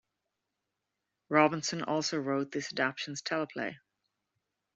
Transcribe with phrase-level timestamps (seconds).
[1.29, 3.75] Robinson also wrote this adaptation's teleplay.